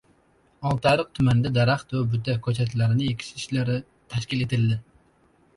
Oltiariq 0.69 1.11
tumanida 1.19 1.51
daraxt 1.57 1.93
va 1.97 2.01
buta 2.15 2.35
ko‘chatlarini 2.47 3.11
ekish 3.13 3.31
ishlari 3.43 3.77
tashkil 4.15 4.43
etildi 4.49 4.81